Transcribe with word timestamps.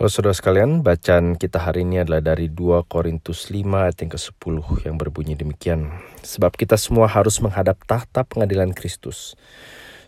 Halo 0.00 0.08
saudara 0.08 0.32
sekalian, 0.32 0.80
bacaan 0.80 1.36
kita 1.36 1.60
hari 1.60 1.84
ini 1.84 2.00
adalah 2.00 2.24
dari 2.24 2.48
2 2.48 2.88
Korintus 2.88 3.52
5 3.52 3.68
ayat 3.68 4.00
yang 4.00 4.08
ke-10 4.16 4.56
yang 4.88 4.96
berbunyi 4.96 5.36
demikian. 5.36 5.92
Sebab 6.24 6.56
kita 6.56 6.80
semua 6.80 7.04
harus 7.04 7.36
menghadap 7.44 7.84
tahta 7.84 8.24
pengadilan 8.24 8.72
Kristus, 8.72 9.36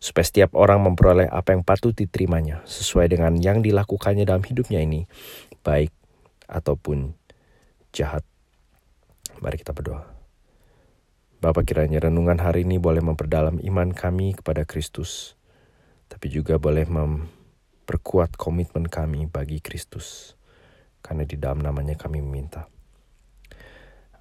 supaya 0.00 0.24
setiap 0.24 0.56
orang 0.56 0.80
memperoleh 0.80 1.28
apa 1.28 1.52
yang 1.52 1.60
patut 1.60 1.92
diterimanya, 1.92 2.64
sesuai 2.64 3.12
dengan 3.12 3.36
yang 3.36 3.60
dilakukannya 3.60 4.24
dalam 4.24 4.40
hidupnya 4.40 4.80
ini, 4.80 5.04
baik 5.60 5.93
ataupun 6.49 7.13
jahat. 7.93 8.24
Mari 9.45 9.61
kita 9.61 9.77
berdoa. 9.77 10.09
Bapak 11.45 11.69
kiranya 11.69 12.09
renungan 12.09 12.40
hari 12.40 12.65
ini 12.65 12.81
boleh 12.81 13.04
memperdalam 13.04 13.61
iman 13.61 13.93
kami 13.93 14.40
kepada 14.40 14.65
Kristus, 14.65 15.37
tapi 16.09 16.33
juga 16.33 16.56
boleh 16.56 16.88
mem 16.88 17.41
perkuat 17.93 18.41
komitmen 18.41 18.88
kami 18.88 19.29
bagi 19.29 19.61
Kristus. 19.61 20.33
Karena 21.05 21.28
di 21.28 21.37
dalam 21.37 21.60
namanya 21.60 21.92
kami 21.92 22.24
meminta. 22.24 22.64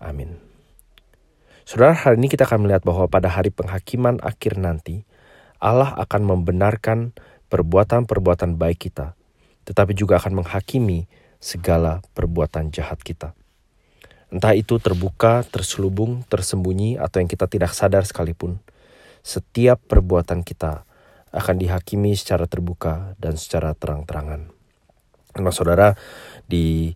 Amin. 0.03 0.35
Saudara, 1.63 1.95
hari 1.95 2.20
ini 2.20 2.27
kita 2.27 2.43
akan 2.43 2.67
melihat 2.67 2.84
bahwa 2.84 3.07
pada 3.07 3.31
hari 3.31 3.48
penghakiman 3.48 4.20
akhir 4.20 4.59
nanti, 4.59 5.07
Allah 5.55 5.95
akan 6.03 6.35
membenarkan 6.35 7.15
perbuatan-perbuatan 7.48 8.59
baik 8.59 8.91
kita, 8.91 9.15
tetapi 9.63 9.95
juga 9.95 10.20
akan 10.20 10.43
menghakimi 10.43 11.07
segala 11.40 12.03
perbuatan 12.12 12.76
jahat 12.76 12.99
kita. 12.99 13.31
Entah 14.27 14.51
itu 14.51 14.84
terbuka, 14.84 15.48
terselubung, 15.48 16.27
tersembunyi, 16.27 16.99
atau 16.99 17.23
yang 17.23 17.31
kita 17.31 17.48
tidak 17.48 17.71
sadar 17.71 18.03
sekalipun, 18.03 18.59
setiap 19.23 19.79
perbuatan 19.88 20.43
kita 20.43 20.84
akan 21.31 21.55
dihakimi 21.59 22.16
secara 22.16 22.48
terbuka 22.48 23.16
dan 23.20 23.40
secara 23.40 23.76
terang-terangan. 23.76 24.52
Nah 25.40 25.54
saudara 25.55 25.95
di 26.44 26.91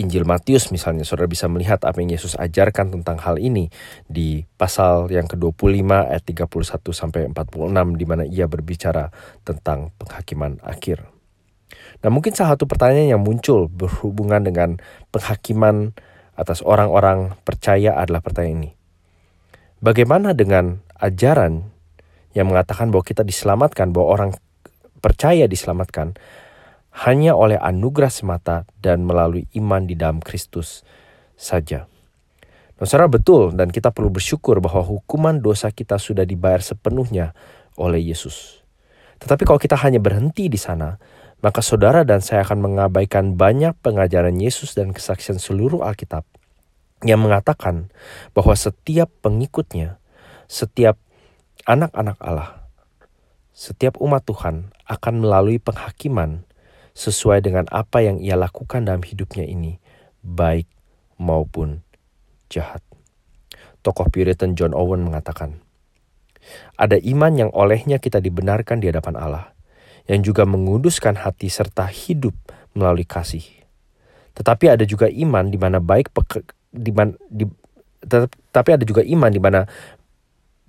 Injil 0.00 0.24
Matius 0.24 0.72
misalnya 0.72 1.04
saudara 1.04 1.28
bisa 1.28 1.44
melihat 1.44 1.84
apa 1.84 2.00
yang 2.00 2.16
Yesus 2.16 2.40
ajarkan 2.40 2.88
tentang 2.88 3.20
hal 3.20 3.36
ini 3.36 3.68
di 4.08 4.48
pasal 4.56 5.12
yang 5.12 5.28
ke-25 5.28 5.84
ayat 6.08 6.24
31 6.24 6.96
sampai 6.96 7.20
46 7.28 8.00
di 8.00 8.04
mana 8.08 8.24
ia 8.24 8.48
berbicara 8.48 9.12
tentang 9.44 9.92
penghakiman 10.00 10.56
akhir. 10.64 11.04
Nah, 12.00 12.08
mungkin 12.08 12.32
salah 12.32 12.56
satu 12.56 12.64
pertanyaan 12.64 13.18
yang 13.18 13.22
muncul 13.22 13.68
berhubungan 13.68 14.40
dengan 14.40 14.80
penghakiman 15.12 15.92
atas 16.32 16.64
orang-orang 16.64 17.36
percaya 17.44 17.92
adalah 17.98 18.24
pertanyaan 18.24 18.64
ini. 18.64 18.70
Bagaimana 19.84 20.32
dengan 20.32 20.80
ajaran 20.96 21.70
yang 22.36 22.50
mengatakan 22.50 22.92
bahwa 22.92 23.04
kita 23.04 23.24
diselamatkan, 23.24 23.92
bahwa 23.92 24.08
orang 24.08 24.30
percaya 24.98 25.46
diselamatkan 25.46 26.18
hanya 27.06 27.38
oleh 27.38 27.54
anugerah 27.54 28.10
semata 28.10 28.66
dan 28.82 29.06
melalui 29.06 29.46
iman 29.54 29.86
di 29.86 29.94
dalam 29.94 30.18
Kristus 30.18 30.82
saja. 31.38 31.86
Nah, 32.78 32.86
saudara 32.86 33.10
betul 33.10 33.54
dan 33.54 33.70
kita 33.70 33.90
perlu 33.90 34.10
bersyukur 34.10 34.58
bahwa 34.58 34.82
hukuman 34.82 35.38
dosa 35.38 35.70
kita 35.70 35.98
sudah 35.98 36.26
dibayar 36.26 36.62
sepenuhnya 36.62 37.34
oleh 37.78 38.02
Yesus. 38.02 38.62
Tetapi 39.18 39.42
kalau 39.46 39.58
kita 39.58 39.74
hanya 39.82 39.98
berhenti 39.98 40.46
di 40.46 40.58
sana, 40.58 40.98
maka 41.42 41.62
saudara 41.62 42.02
dan 42.02 42.22
saya 42.22 42.42
akan 42.46 42.58
mengabaikan 42.62 43.34
banyak 43.34 43.74
pengajaran 43.82 44.38
Yesus 44.38 44.74
dan 44.74 44.94
kesaksian 44.94 45.38
seluruh 45.38 45.86
Alkitab 45.86 46.26
yang 47.06 47.22
mengatakan 47.22 47.94
bahwa 48.34 48.54
setiap 48.58 49.06
pengikutnya, 49.22 50.02
setiap 50.50 50.98
anak-anak 51.68 52.16
Allah, 52.24 52.64
setiap 53.52 54.00
umat 54.00 54.24
Tuhan 54.24 54.72
akan 54.88 55.14
melalui 55.20 55.60
penghakiman 55.60 56.48
sesuai 56.96 57.44
dengan 57.44 57.68
apa 57.68 58.00
yang 58.00 58.16
ia 58.24 58.40
lakukan 58.40 58.88
dalam 58.88 59.04
hidupnya 59.04 59.44
ini, 59.44 59.76
baik 60.24 60.64
maupun 61.20 61.84
jahat. 62.48 62.80
Tokoh 63.84 64.08
Puritan 64.08 64.56
John 64.56 64.72
Owen 64.72 65.04
mengatakan, 65.04 65.60
ada 66.80 66.96
iman 66.96 67.32
yang 67.36 67.50
olehnya 67.52 68.00
kita 68.00 68.18
dibenarkan 68.24 68.80
di 68.80 68.88
hadapan 68.88 69.14
Allah, 69.20 69.52
yang 70.08 70.24
juga 70.24 70.48
menguduskan 70.48 71.20
hati 71.20 71.52
serta 71.52 71.84
hidup 71.84 72.32
melalui 72.72 73.04
kasih. 73.04 73.44
Tetapi 74.32 74.72
ada 74.72 74.88
juga 74.88 75.12
iman 75.12 75.52
di 75.52 75.60
mana 75.60 75.84
baik 75.84 76.10
di, 76.72 76.90
man, 76.96 77.12
di 77.28 77.44
tetapi 77.98 78.78
ada 78.78 78.84
juga 78.86 79.02
iman 79.02 79.30
di 79.30 79.42
mana 79.42 79.66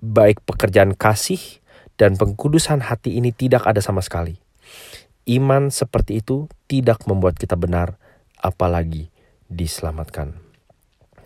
baik 0.00 0.42
pekerjaan 0.48 0.96
kasih 0.96 1.38
dan 2.00 2.16
pengkudusan 2.16 2.80
hati 2.80 3.20
ini 3.20 3.30
tidak 3.30 3.68
ada 3.68 3.84
sama 3.84 4.00
sekali. 4.00 4.40
Iman 5.28 5.68
seperti 5.68 6.24
itu 6.24 6.48
tidak 6.64 7.04
membuat 7.04 7.36
kita 7.36 7.54
benar, 7.54 8.00
apalagi 8.40 9.12
diselamatkan. 9.52 10.32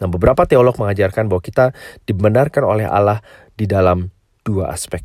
Nah, 0.03 0.09
beberapa 0.11 0.43
teolog 0.45 0.75
mengajarkan 0.75 1.31
bahwa 1.31 1.43
kita 1.43 1.71
dibenarkan 2.05 2.67
oleh 2.67 2.87
Allah 2.91 3.23
di 3.55 3.71
dalam 3.71 4.11
dua 4.43 4.75
aspek. 4.75 5.01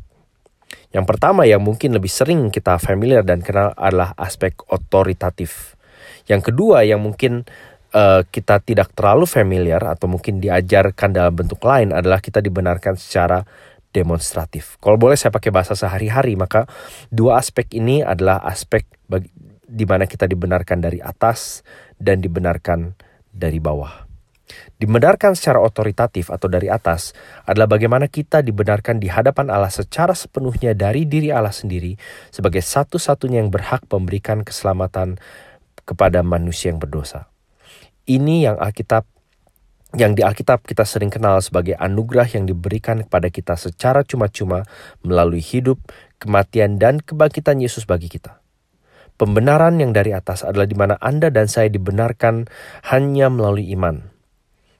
Yang 0.90 1.06
pertama 1.06 1.46
yang 1.46 1.62
mungkin 1.62 1.94
lebih 1.94 2.10
sering 2.10 2.50
kita 2.50 2.74
familiar 2.82 3.22
dan 3.22 3.46
kenal 3.46 3.70
adalah 3.78 4.10
aspek 4.18 4.58
otoritatif. 4.66 5.78
Yang 6.26 6.50
kedua 6.50 6.82
yang 6.82 6.98
mungkin 6.98 7.46
uh, 7.94 8.22
kita 8.26 8.62
tidak 8.62 8.94
terlalu 8.94 9.26
familiar 9.26 9.82
atau 9.86 10.10
mungkin 10.10 10.38
diajarkan 10.38 11.14
dalam 11.14 11.34
bentuk 11.34 11.62
lain 11.62 11.94
adalah 11.94 12.18
kita 12.22 12.42
dibenarkan 12.42 12.96
secara 12.98 13.42
demonstratif. 13.90 14.78
Kalau 14.78 14.96
boleh 14.96 15.18
saya 15.18 15.34
pakai 15.34 15.50
bahasa 15.50 15.74
sehari-hari, 15.74 16.38
maka 16.38 16.66
dua 17.10 17.42
aspek 17.42 17.66
ini 17.74 18.02
adalah 18.06 18.38
aspek 18.46 18.86
bagi, 19.10 19.30
di 19.70 19.86
mana 19.86 20.06
kita 20.06 20.26
dibenarkan 20.26 20.82
dari 20.82 20.98
atas 20.98 21.62
dan 21.98 22.22
dibenarkan 22.22 22.94
dari 23.30 23.62
bawah. 23.62 24.10
Dibenarkan 24.82 25.38
secara 25.38 25.62
otoritatif 25.62 26.26
atau 26.26 26.50
dari 26.50 26.66
atas 26.66 27.14
adalah 27.46 27.70
bagaimana 27.70 28.10
kita 28.10 28.42
dibenarkan 28.42 28.98
di 28.98 29.06
hadapan 29.06 29.46
Allah 29.46 29.70
secara 29.70 30.10
sepenuhnya 30.10 30.74
dari 30.74 31.06
diri 31.06 31.30
Allah 31.30 31.54
sendiri 31.54 31.94
sebagai 32.34 32.58
satu-satunya 32.58 33.38
yang 33.46 33.54
berhak 33.54 33.86
memberikan 33.86 34.42
keselamatan 34.42 35.22
kepada 35.86 36.26
manusia 36.26 36.74
yang 36.74 36.82
berdosa. 36.82 37.29
Ini 38.10 38.50
yang 38.50 38.58
Alkitab 38.58 39.06
yang 39.94 40.14
di 40.14 40.22
Alkitab 40.22 40.66
kita 40.66 40.86
sering 40.86 41.10
kenal 41.10 41.38
sebagai 41.42 41.74
anugerah 41.78 42.26
yang 42.34 42.46
diberikan 42.46 43.06
kepada 43.06 43.26
kita 43.26 43.54
secara 43.58 44.06
cuma-cuma 44.06 44.62
melalui 45.02 45.42
hidup, 45.42 45.82
kematian, 46.22 46.78
dan 46.78 47.02
kebangkitan 47.02 47.58
Yesus 47.58 47.86
bagi 47.90 48.06
kita. 48.06 48.38
Pembenaran 49.18 49.82
yang 49.82 49.90
dari 49.90 50.14
atas 50.14 50.46
adalah 50.46 50.66
di 50.70 50.78
mana 50.78 50.94
Anda 51.02 51.34
dan 51.34 51.50
saya 51.50 51.66
dibenarkan 51.70 52.46
hanya 52.94 53.30
melalui 53.30 53.66
iman. 53.74 54.10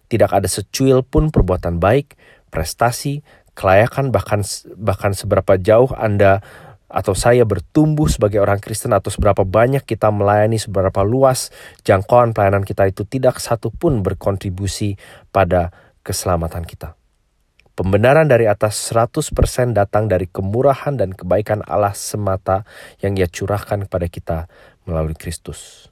Tidak 0.06 0.30
ada 0.30 0.46
secuil 0.46 1.02
pun 1.02 1.34
perbuatan 1.34 1.82
baik, 1.82 2.14
prestasi, 2.54 3.22
kelayakan 3.58 4.14
bahkan 4.14 4.46
bahkan 4.78 5.12
seberapa 5.12 5.58
jauh 5.58 5.90
Anda 5.94 6.40
atau 6.90 7.14
saya 7.14 7.46
bertumbuh 7.46 8.10
sebagai 8.10 8.42
orang 8.42 8.58
Kristen 8.58 8.90
atau 8.90 9.08
seberapa 9.14 9.46
banyak 9.46 9.86
kita 9.86 10.10
melayani, 10.10 10.58
seberapa 10.58 11.06
luas 11.06 11.54
jangkauan 11.86 12.34
pelayanan 12.34 12.66
kita 12.66 12.90
itu 12.90 13.06
tidak 13.06 13.38
satu 13.38 13.70
pun 13.70 14.02
berkontribusi 14.02 14.98
pada 15.30 15.70
keselamatan 16.02 16.66
kita. 16.66 16.98
Pembenaran 17.78 18.28
dari 18.28 18.44
atas 18.44 18.76
100% 18.92 19.32
datang 19.72 20.04
dari 20.10 20.28
kemurahan 20.28 20.92
dan 20.98 21.16
kebaikan 21.16 21.64
Allah 21.64 21.96
semata 21.96 22.66
yang 23.00 23.16
ia 23.16 23.30
curahkan 23.30 23.88
kepada 23.88 24.06
kita 24.10 24.38
melalui 24.84 25.16
Kristus. 25.16 25.88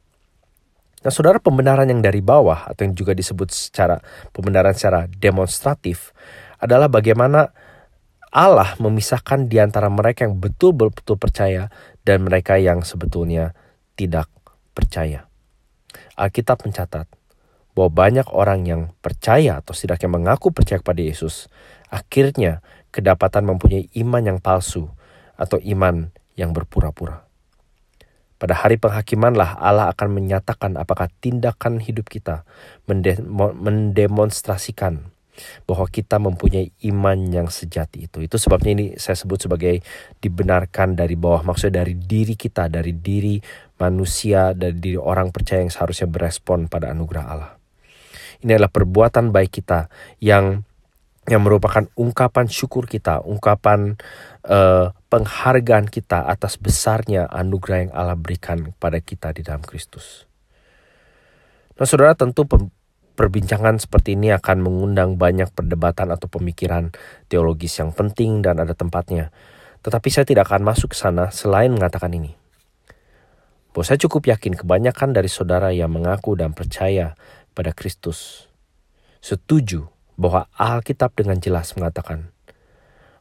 Nah 0.98 1.14
saudara 1.14 1.38
pembenaran 1.38 1.86
yang 1.86 2.02
dari 2.02 2.18
bawah 2.18 2.66
atau 2.66 2.82
yang 2.82 2.92
juga 2.98 3.14
disebut 3.14 3.54
secara 3.54 4.02
pembenaran 4.34 4.74
secara 4.74 5.06
demonstratif 5.06 6.10
adalah 6.58 6.90
bagaimana 6.90 7.54
Allah 8.28 8.76
memisahkan 8.76 9.48
di 9.48 9.56
antara 9.56 9.88
mereka 9.88 10.28
yang 10.28 10.36
betul-betul 10.36 11.16
percaya 11.16 11.72
dan 12.04 12.28
mereka 12.28 12.60
yang 12.60 12.84
sebetulnya 12.84 13.56
tidak 13.96 14.28
percaya. 14.76 15.24
Alkitab 16.18 16.68
mencatat 16.68 17.08
bahwa 17.72 17.90
banyak 17.94 18.28
orang 18.34 18.66
yang 18.66 18.82
percaya 19.00 19.62
atau 19.62 19.72
setidaknya 19.72 20.10
mengaku 20.10 20.50
percaya 20.50 20.82
kepada 20.82 21.00
Yesus, 21.00 21.46
akhirnya 21.88 22.60
kedapatan 22.90 23.48
mempunyai 23.48 23.88
iman 24.02 24.34
yang 24.34 24.38
palsu 24.42 24.90
atau 25.38 25.62
iman 25.62 26.10
yang 26.34 26.50
berpura-pura. 26.50 27.28
Pada 28.38 28.54
hari 28.54 28.78
penghakimanlah 28.78 29.58
Allah 29.58 29.90
akan 29.90 30.14
menyatakan 30.14 30.78
apakah 30.78 31.10
tindakan 31.18 31.82
hidup 31.82 32.06
kita 32.06 32.46
mendemonstrasikan 32.86 35.10
bahwa 35.64 35.86
kita 35.88 36.16
mempunyai 36.18 36.72
iman 36.90 37.18
yang 37.28 37.48
sejati 37.48 38.10
itu. 38.10 38.24
Itu 38.24 38.36
sebabnya 38.36 38.74
ini 38.74 38.86
saya 38.96 39.14
sebut 39.14 39.48
sebagai 39.48 39.80
dibenarkan 40.18 40.98
dari 40.98 41.14
bawah, 41.14 41.46
maksudnya 41.46 41.82
dari 41.82 41.94
diri 41.96 42.34
kita, 42.34 42.66
dari 42.68 42.94
diri 42.96 43.38
manusia, 43.78 44.52
dari 44.52 44.76
diri 44.76 44.98
orang 44.98 45.30
percaya 45.30 45.62
yang 45.62 45.72
seharusnya 45.72 46.10
berespon 46.10 46.66
pada 46.66 46.90
anugerah 46.90 47.24
Allah. 47.24 47.52
Ini 48.38 48.54
adalah 48.54 48.70
perbuatan 48.70 49.34
baik 49.34 49.50
kita 49.50 49.90
yang 50.22 50.62
yang 51.28 51.44
merupakan 51.44 51.84
ungkapan 51.92 52.48
syukur 52.48 52.88
kita, 52.88 53.20
ungkapan 53.20 54.00
uh, 54.48 54.96
penghargaan 55.12 55.92
kita 55.92 56.24
atas 56.24 56.56
besarnya 56.56 57.28
anugerah 57.28 57.78
yang 57.84 57.92
Allah 57.92 58.16
berikan 58.16 58.72
kepada 58.72 58.98
kita 59.04 59.36
di 59.36 59.44
dalam 59.44 59.60
Kristus. 59.60 60.24
Nah, 61.76 61.86
saudara, 61.86 62.16
tentu 62.16 62.48
perbincangan 63.18 63.82
seperti 63.82 64.14
ini 64.14 64.30
akan 64.30 64.62
mengundang 64.62 65.18
banyak 65.18 65.50
perdebatan 65.50 66.14
atau 66.14 66.30
pemikiran 66.30 66.94
teologis 67.26 67.74
yang 67.82 67.90
penting 67.90 68.46
dan 68.46 68.62
ada 68.62 68.78
tempatnya. 68.78 69.34
Tetapi 69.82 70.06
saya 70.06 70.22
tidak 70.22 70.46
akan 70.46 70.62
masuk 70.62 70.94
ke 70.94 70.98
sana 71.02 71.34
selain 71.34 71.74
mengatakan 71.74 72.14
ini. 72.14 72.38
Bahwa 73.74 73.82
saya 73.82 73.98
cukup 73.98 74.30
yakin 74.30 74.54
kebanyakan 74.54 75.10
dari 75.10 75.26
saudara 75.26 75.74
yang 75.74 75.90
mengaku 75.90 76.38
dan 76.38 76.54
percaya 76.54 77.18
pada 77.58 77.74
Kristus 77.74 78.46
setuju 79.18 79.90
bahwa 80.14 80.46
Alkitab 80.54 81.18
dengan 81.18 81.42
jelas 81.42 81.74
mengatakan 81.74 82.30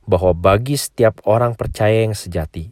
bahwa 0.05 0.31
bagi 0.37 0.77
setiap 0.77 1.19
orang 1.27 1.57
percaya 1.57 2.05
yang 2.05 2.15
sejati, 2.15 2.71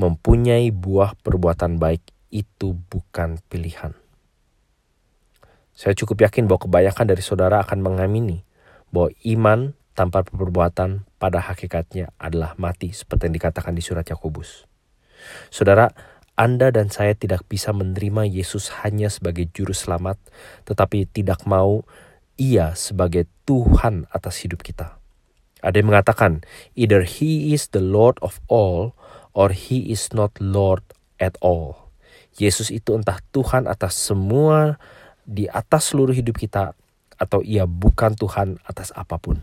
mempunyai 0.00 0.72
buah 0.72 1.12
perbuatan 1.20 1.76
baik 1.76 2.02
itu 2.32 2.74
bukan 2.88 3.38
pilihan. 3.46 4.03
Saya 5.74 5.98
cukup 5.98 6.22
yakin 6.22 6.46
bahwa 6.46 6.70
kebanyakan 6.70 7.06
dari 7.10 7.22
saudara 7.22 7.58
akan 7.66 7.82
mengamini 7.82 8.46
bahwa 8.94 9.10
iman 9.26 9.60
tanpa 9.98 10.22
perbuatan 10.22 11.06
pada 11.18 11.42
hakikatnya 11.42 12.14
adalah 12.18 12.54
mati 12.58 12.94
seperti 12.94 13.30
yang 13.30 13.34
dikatakan 13.42 13.74
di 13.74 13.82
surat 13.82 14.06
Yakobus. 14.06 14.70
Saudara, 15.50 15.90
Anda 16.34 16.70
dan 16.74 16.90
saya 16.90 17.14
tidak 17.14 17.46
bisa 17.46 17.70
menerima 17.70 18.26
Yesus 18.26 18.70
hanya 18.82 19.06
sebagai 19.06 19.50
juru 19.54 19.70
selamat, 19.70 20.18
tetapi 20.66 21.10
tidak 21.10 21.46
mau 21.46 21.86
ia 22.34 22.74
sebagai 22.74 23.30
Tuhan 23.46 24.10
atas 24.10 24.42
hidup 24.42 24.62
kita. 24.66 24.98
Ada 25.62 25.80
yang 25.80 25.94
mengatakan, 25.94 26.42
either 26.74 27.06
he 27.06 27.54
is 27.54 27.70
the 27.70 27.82
Lord 27.82 28.18
of 28.20 28.42
all 28.50 28.98
or 29.32 29.54
he 29.54 29.90
is 29.90 30.10
not 30.10 30.34
Lord 30.42 30.82
at 31.22 31.38
all. 31.38 31.90
Yesus 32.34 32.74
itu 32.74 32.98
entah 32.98 33.22
Tuhan 33.30 33.70
atas 33.70 33.94
semua 33.94 34.82
di 35.24 35.48
atas 35.48 35.92
seluruh 35.92 36.12
hidup 36.12 36.36
kita 36.36 36.76
atau 37.16 37.40
ia 37.40 37.64
bukan 37.64 38.16
Tuhan 38.16 38.60
atas 38.64 38.92
apa 38.92 39.16
pun. 39.20 39.40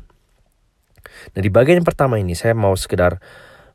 Nah 1.34 1.42
di 1.42 1.50
bagian 1.50 1.82
yang 1.82 1.88
pertama 1.88 2.22
ini 2.22 2.38
saya 2.38 2.54
mau 2.54 2.78
sekedar 2.78 3.18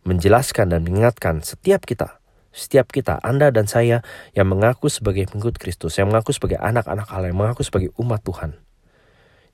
menjelaskan 0.06 0.70
dan 0.70 0.86
mengingatkan 0.86 1.42
setiap 1.42 1.82
kita, 1.82 2.22
setiap 2.54 2.88
kita, 2.94 3.18
Anda 3.26 3.50
dan 3.50 3.66
saya 3.66 4.06
yang 4.38 4.46
mengaku 4.46 4.86
sebagai 4.86 5.26
pengikut 5.26 5.58
Kristus, 5.58 5.98
yang 5.98 6.14
mengaku 6.14 6.30
sebagai 6.30 6.62
anak-anak 6.62 7.10
Allah, 7.10 7.34
yang 7.34 7.40
mengaku 7.42 7.66
sebagai 7.66 7.90
umat 7.98 8.22
Tuhan 8.22 8.54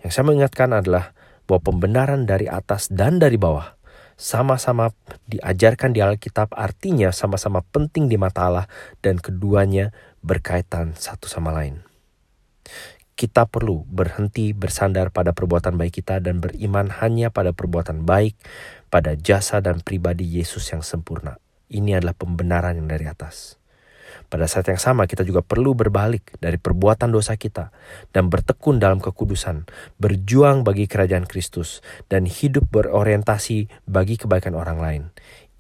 yang 0.03 0.11
saya 0.11 0.27
mengingatkan 0.27 0.75
adalah 0.75 1.15
bahwa 1.47 1.63
pembenaran 1.63 2.27
dari 2.27 2.51
atas 2.51 2.91
dan 2.91 3.23
dari 3.23 3.39
bawah 3.39 3.79
sama-sama 4.19 4.95
diajarkan 5.27 5.95
di 5.95 6.03
Alkitab 6.03 6.55
artinya 6.55 7.11
sama-sama 7.11 7.65
penting 7.75 8.07
di 8.07 8.19
mata 8.21 8.47
Allah 8.47 8.67
dan 9.03 9.19
keduanya 9.19 9.91
berkaitan 10.23 10.95
satu 10.95 11.27
sama 11.27 11.51
lain. 11.51 11.92
Kita 13.13 13.45
perlu 13.45 13.85
berhenti 13.87 14.57
bersandar 14.57 15.13
pada 15.13 15.37
perbuatan 15.37 15.77
baik 15.77 16.03
kita 16.03 16.19
dan 16.19 16.41
beriman 16.41 16.89
hanya 17.05 17.29
pada 17.29 17.53
perbuatan 17.53 18.09
baik, 18.09 18.35
pada 18.89 19.15
jasa 19.15 19.61
dan 19.61 19.85
pribadi 19.85 20.25
Yesus 20.25 20.65
yang 20.73 20.81
sempurna. 20.81 21.37
Ini 21.69 22.01
adalah 22.01 22.17
pembenaran 22.17 22.77
yang 22.77 22.89
dari 22.89 23.05
atas. 23.09 23.61
Pada 24.33 24.49
saat 24.49 24.65
yang 24.69 24.81
sama 24.81 25.05
kita 25.05 25.29
juga 25.29 25.45
perlu 25.45 25.77
berbalik 25.77 26.41
dari 26.41 26.57
perbuatan 26.57 27.13
dosa 27.13 27.37
kita 27.37 27.69
dan 28.17 28.33
bertekun 28.33 28.81
dalam 28.81 28.97
kekudusan, 28.97 29.69
berjuang 30.01 30.65
bagi 30.65 30.89
kerajaan 30.89 31.29
Kristus 31.29 31.85
dan 32.09 32.25
hidup 32.25 32.65
berorientasi 32.73 33.69
bagi 33.85 34.17
kebaikan 34.17 34.57
orang 34.57 34.79
lain. 34.81 35.03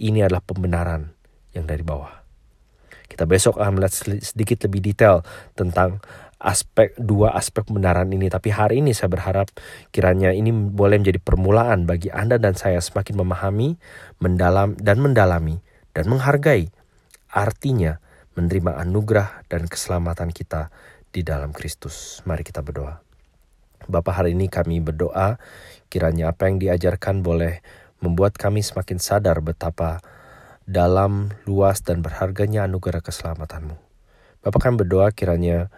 Ini 0.00 0.25
adalah 0.25 0.40
pembenaran 0.40 1.12
yang 1.52 1.69
dari 1.69 1.84
bawah. 1.84 2.25
Kita 3.12 3.28
besok 3.28 3.60
akan 3.60 3.76
melihat 3.76 3.93
sedikit 4.25 4.64
lebih 4.64 4.81
detail 4.81 5.20
tentang 5.52 6.00
aspek 6.42 6.90
dua 6.98 7.38
aspek 7.38 7.62
pembenaran 7.62 8.10
ini 8.10 8.26
tapi 8.26 8.50
hari 8.50 8.82
ini 8.82 8.90
saya 8.90 9.08
berharap 9.14 9.54
kiranya 9.94 10.34
ini 10.34 10.50
boleh 10.50 10.98
menjadi 10.98 11.22
permulaan 11.22 11.86
bagi 11.86 12.10
Anda 12.10 12.36
dan 12.42 12.58
saya 12.58 12.82
semakin 12.82 13.22
memahami, 13.22 13.78
mendalam 14.18 14.74
dan 14.74 14.98
mendalami 14.98 15.62
dan 15.94 16.10
menghargai 16.10 16.74
artinya 17.30 18.02
menerima 18.34 18.82
anugerah 18.82 19.46
dan 19.46 19.70
keselamatan 19.70 20.34
kita 20.34 20.74
di 21.14 21.22
dalam 21.22 21.54
Kristus. 21.54 22.24
Mari 22.26 22.42
kita 22.42 22.64
berdoa. 22.64 22.98
Bapak 23.86 24.22
hari 24.22 24.34
ini 24.34 24.50
kami 24.50 24.82
berdoa 24.82 25.38
kiranya 25.92 26.34
apa 26.34 26.48
yang 26.48 26.58
diajarkan 26.58 27.20
boleh 27.20 27.60
membuat 28.02 28.34
kami 28.34 28.64
semakin 28.64 28.98
sadar 28.98 29.38
betapa 29.44 30.02
dalam, 30.66 31.34
luas, 31.44 31.82
dan 31.82 32.00
berharganya 32.00 32.64
anugerah 32.66 33.02
keselamatanmu. 33.02 33.76
Bapak 34.42 34.60
kami 34.62 34.86
berdoa 34.86 35.10
kiranya 35.14 35.70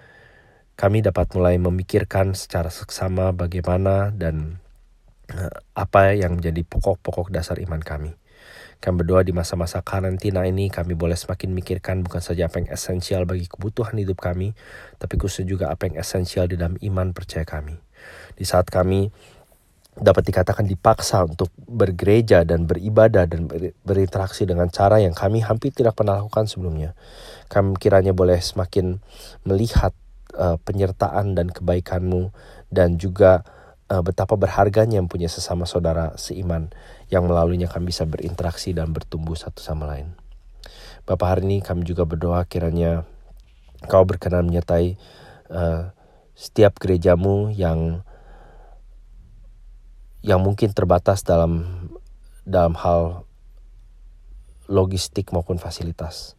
kami 0.74 1.06
dapat 1.06 1.30
mulai 1.38 1.54
memikirkan 1.58 2.34
secara 2.34 2.70
seksama 2.70 3.30
bagaimana 3.30 4.10
dan 4.10 4.58
eh, 5.30 5.54
apa 5.78 6.18
yang 6.18 6.38
menjadi 6.38 6.66
pokok-pokok 6.66 7.30
dasar 7.30 7.62
iman 7.62 7.78
kami. 7.78 8.18
Kami 8.82 9.00
berdoa 9.00 9.24
di 9.24 9.32
masa-masa 9.32 9.80
karantina 9.80 10.44
ini 10.44 10.68
kami 10.68 10.92
boleh 10.92 11.16
semakin 11.16 11.56
mikirkan 11.56 12.04
bukan 12.04 12.20
saja 12.20 12.52
apa 12.52 12.60
yang 12.60 12.68
esensial 12.68 13.24
bagi 13.24 13.48
kebutuhan 13.48 13.96
hidup 13.96 14.20
kami, 14.20 14.52
tapi 15.00 15.14
khususnya 15.16 15.48
juga 15.48 15.64
apa 15.72 15.88
yang 15.88 15.96
esensial 15.96 16.50
di 16.50 16.60
dalam 16.60 16.76
iman 16.76 17.16
percaya 17.16 17.48
kami. 17.48 17.80
Di 18.36 18.44
saat 18.44 18.68
kami 18.68 19.08
dapat 19.94 20.26
dikatakan 20.26 20.66
dipaksa 20.66 21.22
untuk 21.22 21.54
bergereja 21.54 22.42
dan 22.42 22.66
beribadah 22.66 23.30
dan 23.30 23.46
berinteraksi 23.86 24.42
dengan 24.42 24.66
cara 24.68 24.98
yang 24.98 25.14
kami 25.14 25.40
hampir 25.40 25.70
tidak 25.70 25.94
pernah 25.94 26.18
lakukan 26.18 26.50
sebelumnya. 26.50 26.98
Kami 27.46 27.78
kiranya 27.78 28.10
boleh 28.10 28.42
semakin 28.42 28.98
melihat 29.46 29.94
uh, 30.36 30.58
penyertaan 30.62 31.38
dan 31.38 31.50
kebaikanmu 31.50 32.34
dan 32.70 32.98
juga 33.00 33.46
uh, 33.90 34.02
betapa 34.02 34.34
berharganya 34.34 35.00
yang 35.00 35.08
punya 35.08 35.30
sesama 35.30 35.64
saudara 35.64 36.14
seiman 36.20 36.70
yang 37.08 37.26
melaluinya 37.26 37.70
kami 37.70 37.90
bisa 37.94 38.04
berinteraksi 38.04 38.74
dan 38.74 38.92
bertumbuh 38.92 39.38
satu 39.38 39.62
sama 39.62 39.88
lain. 39.88 40.14
Bapak 41.04 41.36
hari 41.36 41.42
ini 41.46 41.58
kami 41.60 41.84
juga 41.84 42.08
berdoa 42.08 42.48
kiranya 42.48 43.04
Kau 43.84 44.08
berkenan 44.08 44.48
menyertai 44.48 44.96
uh, 45.52 45.92
setiap 46.32 46.80
gerejamu 46.80 47.52
yang 47.52 48.00
yang 50.24 50.40
mungkin 50.40 50.72
terbatas 50.72 51.20
dalam 51.20 51.68
dalam 52.48 52.72
hal 52.80 53.28
logistik 54.64 55.36
maupun 55.36 55.60
fasilitas. 55.60 56.32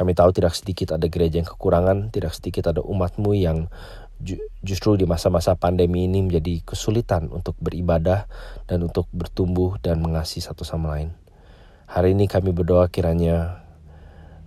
Kami 0.00 0.16
tahu 0.16 0.32
tidak 0.32 0.56
sedikit 0.56 0.96
ada 0.96 1.04
gereja 1.12 1.44
yang 1.44 1.48
kekurangan, 1.52 2.08
tidak 2.08 2.32
sedikit 2.32 2.72
ada 2.72 2.80
umatmu 2.80 3.36
yang 3.36 3.68
justru 4.64 4.96
di 4.96 5.04
masa-masa 5.04 5.52
pandemi 5.60 6.08
ini 6.08 6.24
menjadi 6.24 6.64
kesulitan 6.64 7.28
untuk 7.28 7.52
beribadah 7.60 8.24
dan 8.64 8.80
untuk 8.80 9.04
bertumbuh 9.12 9.76
dan 9.84 10.00
mengasihi 10.00 10.40
satu 10.40 10.64
sama 10.64 10.96
lain. 10.96 11.12
Hari 11.84 12.16
ini 12.16 12.32
kami 12.32 12.56
berdoa 12.56 12.88
kiranya 12.88 13.60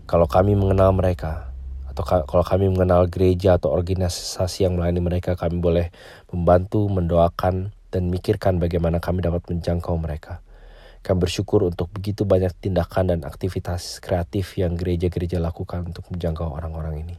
kalau 0.09 0.25
kami 0.25 0.57
mengenal 0.57 0.89
mereka 0.89 1.53
atau 1.93 2.25
kalau 2.25 2.41
kami 2.41 2.73
mengenal 2.73 3.05
gereja 3.05 3.61
atau 3.61 3.69
organisasi 3.69 4.65
yang 4.65 4.73
melayani 4.73 5.05
mereka, 5.05 5.37
kami 5.37 5.61
boleh 5.61 5.93
membantu, 6.33 6.89
mendoakan, 6.89 7.69
dan 7.93 8.09
mikirkan 8.09 8.57
bagaimana 8.57 8.97
kami 8.97 9.21
dapat 9.21 9.45
menjangkau 9.45 9.93
mereka. 10.01 10.41
Kami 11.03 11.17
bersyukur 11.19 11.67
untuk 11.67 11.91
begitu 11.91 12.23
banyak 12.23 12.55
tindakan 12.63 13.11
dan 13.11 13.19
aktivitas 13.27 13.99
kreatif 13.99 14.55
yang 14.55 14.79
gereja-gereja 14.79 15.37
lakukan 15.43 15.83
untuk 15.83 16.07
menjangkau 16.07 16.47
orang-orang 16.47 17.03
ini. 17.03 17.15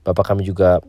Bapak 0.00 0.32
kami 0.32 0.48
juga 0.48 0.80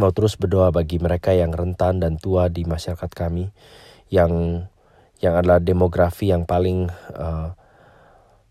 mau 0.00 0.12
terus 0.16 0.36
berdoa 0.40 0.72
bagi 0.72 0.96
mereka 0.96 1.36
yang 1.36 1.52
rentan 1.52 2.00
dan 2.00 2.16
tua 2.16 2.48
di 2.48 2.64
masyarakat 2.64 3.10
kami 3.12 3.52
yang 4.08 4.64
yang 5.20 5.34
adalah 5.36 5.60
demografi 5.60 6.28
yang 6.28 6.44
paling 6.44 6.88
uh, 7.16 7.52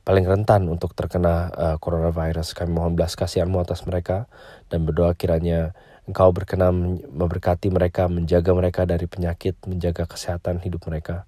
paling 0.05 0.25
rentan 0.25 0.69
untuk 0.69 0.93
terkena 0.93 1.49
uh, 1.53 1.77
coronavirus. 1.81 2.53
Kami 2.53 2.69
mohon 2.69 2.93
belas 2.93 3.17
kasihanmu 3.17 3.61
atas 3.61 3.89
mereka 3.89 4.29
dan 4.69 4.85
berdoa 4.85 5.17
kiranya 5.17 5.73
Engkau 6.05 6.29
berkenan 6.29 7.01
memberkati 7.01 7.73
mereka, 7.73 8.05
menjaga 8.05 8.53
mereka 8.53 8.85
dari 8.85 9.09
penyakit, 9.09 9.57
menjaga 9.65 10.05
kesehatan 10.05 10.61
hidup 10.61 10.85
mereka. 10.85 11.25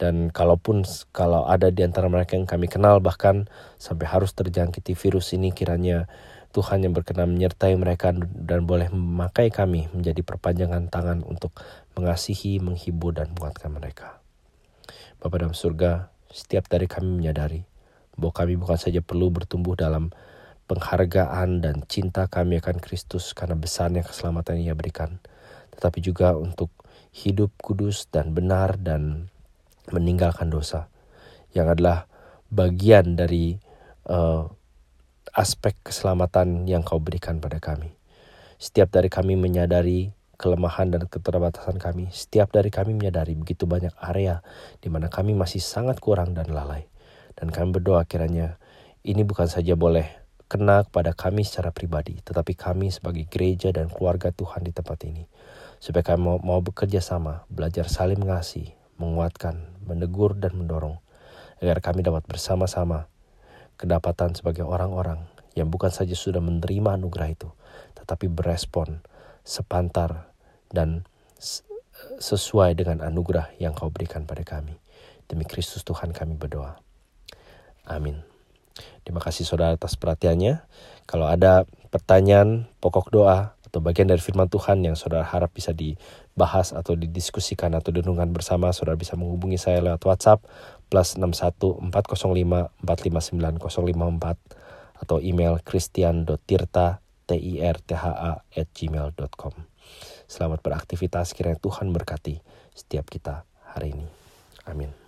Dan 0.00 0.32
kalaupun 0.32 0.88
kalau 1.12 1.44
ada 1.44 1.68
di 1.68 1.84
antara 1.84 2.08
mereka 2.08 2.32
yang 2.32 2.48
kami 2.48 2.72
kenal 2.72 3.04
bahkan 3.04 3.52
sampai 3.76 4.08
harus 4.08 4.32
terjangkiti 4.32 4.96
virus 4.96 5.36
ini 5.36 5.52
kiranya 5.52 6.08
Tuhan 6.56 6.82
yang 6.82 6.96
berkenan 6.96 7.36
menyertai 7.36 7.76
mereka 7.76 8.10
dan 8.16 8.64
boleh 8.64 8.88
memakai 8.90 9.52
kami 9.52 9.86
menjadi 9.92 10.24
perpanjangan 10.24 10.88
tangan 10.88 11.22
untuk 11.22 11.54
mengasihi, 11.94 12.58
menghibur, 12.58 13.14
dan 13.14 13.30
menguatkan 13.36 13.70
mereka. 13.70 14.18
Bapa 15.22 15.36
dalam 15.38 15.54
surga, 15.54 16.10
setiap 16.32 16.66
dari 16.66 16.90
kami 16.90 17.22
menyadari 17.22 17.62
bahwa 18.18 18.34
kami 18.34 18.58
bukan 18.58 18.80
saja 18.80 18.98
perlu 18.98 19.30
bertumbuh 19.30 19.78
dalam 19.78 20.10
penghargaan 20.66 21.62
dan 21.62 21.86
cinta 21.86 22.26
kami 22.26 22.58
akan 22.58 22.82
Kristus 22.82 23.30
karena 23.30 23.54
besarnya 23.54 24.02
keselamatan 24.02 24.58
yang 24.58 24.74
ia 24.74 24.76
berikan, 24.78 25.22
tetapi 25.78 26.02
juga 26.02 26.34
untuk 26.34 26.74
hidup 27.14 27.54
kudus 27.62 28.10
dan 28.10 28.34
benar 28.34 28.74
dan 28.74 29.29
meninggalkan 29.92 30.50
dosa 30.50 30.90
yang 31.54 31.70
adalah 31.70 32.06
bagian 32.50 33.14
dari 33.14 33.58
uh, 34.10 34.46
aspek 35.34 35.78
keselamatan 35.86 36.66
yang 36.66 36.82
kau 36.82 36.98
berikan 36.98 37.38
pada 37.38 37.62
kami. 37.62 37.94
Setiap 38.60 38.90
dari 38.90 39.08
kami 39.08 39.38
menyadari 39.38 40.12
kelemahan 40.40 40.88
dan 40.88 41.04
keterbatasan 41.06 41.76
kami. 41.76 42.08
Setiap 42.08 42.48
dari 42.50 42.72
kami 42.72 42.96
menyadari 42.96 43.36
begitu 43.36 43.68
banyak 43.68 43.92
area 44.00 44.40
di 44.80 44.88
mana 44.88 45.12
kami 45.12 45.36
masih 45.36 45.60
sangat 45.60 46.00
kurang 46.00 46.32
dan 46.32 46.48
lalai. 46.50 46.88
Dan 47.36 47.52
kami 47.52 47.76
berdoa 47.76 48.04
kiranya 48.08 48.56
ini 49.04 49.24
bukan 49.24 49.48
saja 49.48 49.76
boleh 49.76 50.08
kena 50.50 50.82
kepada 50.82 51.14
kami 51.14 51.46
secara 51.46 51.70
pribadi, 51.70 52.18
tetapi 52.26 52.58
kami 52.58 52.90
sebagai 52.90 53.22
gereja 53.30 53.70
dan 53.70 53.86
keluarga 53.86 54.34
Tuhan 54.34 54.66
di 54.66 54.74
tempat 54.74 54.98
ini. 55.06 55.30
Supaya 55.78 56.02
kami 56.02 56.20
mau, 56.26 56.36
mau 56.42 56.60
bekerja 56.60 56.98
sama, 56.98 57.46
belajar 57.46 57.86
saling 57.86 58.18
mengasihi, 58.18 58.74
menguatkan, 59.00 59.80
menegur, 59.88 60.36
dan 60.36 60.52
mendorong. 60.54 61.00
Agar 61.64 61.80
kami 61.80 62.04
dapat 62.04 62.28
bersama-sama 62.28 63.08
kedapatan 63.80 64.36
sebagai 64.36 64.68
orang-orang 64.68 65.24
yang 65.56 65.72
bukan 65.72 65.88
saja 65.88 66.12
sudah 66.12 66.44
menerima 66.44 67.00
anugerah 67.00 67.32
itu, 67.32 67.48
tetapi 67.96 68.28
berespon 68.28 69.00
sepantar 69.42 70.30
dan 70.68 71.08
sesuai 72.20 72.76
dengan 72.76 73.00
anugerah 73.00 73.56
yang 73.56 73.72
kau 73.72 73.88
berikan 73.88 74.28
pada 74.28 74.44
kami. 74.44 74.76
Demi 75.26 75.48
Kristus 75.48 75.82
Tuhan 75.82 76.12
kami 76.12 76.36
berdoa. 76.36 76.78
Amin. 77.88 78.20
Terima 79.02 79.20
kasih 79.20 79.44
saudara 79.48 79.74
atas 79.74 79.98
perhatiannya. 79.98 80.62
Kalau 81.08 81.26
ada 81.26 81.66
pertanyaan, 81.90 82.70
pokok 82.78 83.10
doa, 83.10 83.58
atau 83.70 83.78
bagian 83.78 84.10
dari 84.10 84.18
firman 84.18 84.50
Tuhan 84.50 84.82
yang 84.82 84.98
saudara 84.98 85.22
harap 85.22 85.54
bisa 85.54 85.70
dibahas 85.70 86.74
atau 86.74 86.98
didiskusikan 86.98 87.70
atau 87.78 87.94
denungan 87.94 88.34
bersama, 88.34 88.74
saudara 88.74 88.98
bisa 88.98 89.14
menghubungi 89.14 89.62
saya 89.62 89.78
lewat 89.78 90.02
WhatsApp 90.02 90.42
plus 90.90 91.14
61 91.14 91.94
405 91.94 92.74
459 92.82 93.62
054 93.62 95.06
atau 95.06 95.16
email 95.22 95.62
christian.tirta 95.62 96.98
t 97.30 97.30
i 97.38 97.62
r 97.62 97.78
t 97.78 97.94
h 97.94 98.04
a 98.10 98.42
at 98.42 98.68
gmail.com. 98.74 99.54
Selamat 100.26 100.58
beraktivitas, 100.66 101.30
kiranya 101.30 101.62
Tuhan 101.62 101.94
berkati 101.94 102.42
setiap 102.74 103.06
kita 103.06 103.46
hari 103.70 103.94
ini. 103.94 104.06
Amin. 104.66 104.99